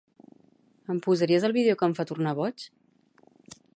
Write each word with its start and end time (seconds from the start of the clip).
En 0.93 1.01
posaries 1.07 1.45
el 1.49 1.55
vídeo 1.57 1.75
que 1.81 1.87
em 1.89 1.93
fa 1.99 2.07
tornar 2.13 2.33
boig? 2.41 2.65